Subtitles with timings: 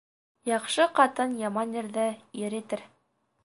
[0.49, 2.09] Яҡшы ҡатын яман ирҙе
[2.49, 2.87] ир итер